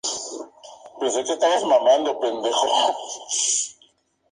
El 0.03 0.97
proyecto 0.97 1.35
fue 1.37 1.47
rápidamente 1.59 2.09
abandonado. 2.09 2.97